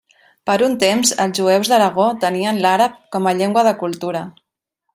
[0.49, 4.25] Per un temps els jueus d'Aragó tenien l'àrab com llengua de cultura.